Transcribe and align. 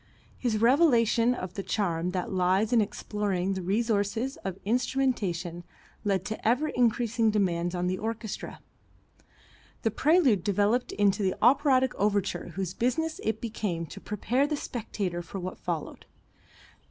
His 0.39 0.57
revelation 0.59 1.35
of 1.35 1.53
the 1.53 1.61
charm 1.61 2.09
that 2.09 2.31
lies 2.33 2.73
in 2.73 2.81
exploring 2.81 3.53
the 3.53 3.61
resources 3.61 4.35
of 4.37 4.57
instrumentation 4.65 5.63
led 6.03 6.25
to 6.25 6.47
ever 6.47 6.69
increasing 6.69 7.29
demands 7.29 7.75
on 7.75 7.85
the 7.85 7.99
orchestra. 7.99 8.61
The 9.83 9.91
prelude 9.91 10.43
developed 10.43 10.91
into 10.91 11.21
the 11.21 11.35
operatic 11.39 11.93
overture 11.99 12.47
whose 12.55 12.73
business 12.73 13.21
it 13.23 13.39
became 13.41 13.85
to 13.85 14.01
prepare 14.01 14.47
the 14.47 14.57
spectator 14.57 15.21
for 15.21 15.39
what 15.39 15.59
followed. 15.59 16.07